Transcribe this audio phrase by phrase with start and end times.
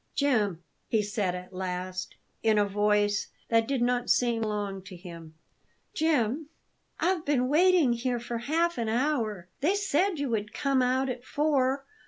[0.15, 4.95] "Jim!" he said at last, in a voice that did not seem to belong to
[4.95, 5.35] him.
[5.93, 6.47] "Jim!"
[6.99, 9.47] "I've been waiting here for half an hour.
[9.59, 11.85] They said you would come out at four.